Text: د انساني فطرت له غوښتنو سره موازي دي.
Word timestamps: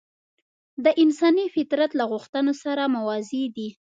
د 0.83 0.85
انساني 1.03 1.45
فطرت 1.55 1.91
له 1.99 2.03
غوښتنو 2.11 2.53
سره 2.63 2.83
موازي 2.95 3.43
دي. 3.55 3.69